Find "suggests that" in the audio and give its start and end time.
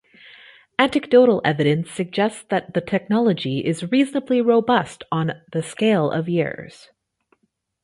1.91-2.73